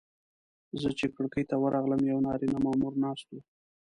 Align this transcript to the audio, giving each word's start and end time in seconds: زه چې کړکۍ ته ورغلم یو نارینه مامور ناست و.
زه 0.81 0.89
چې 0.99 1.05
کړکۍ 1.15 1.43
ته 1.49 1.55
ورغلم 1.63 2.01
یو 2.11 2.19
نارینه 2.27 2.57
مامور 2.65 2.93
ناست 3.03 3.27
و. 3.31 3.37